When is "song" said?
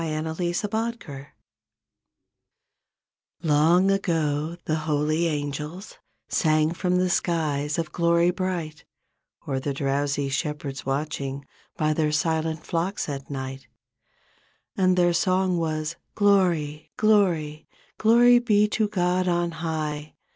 15.13-15.59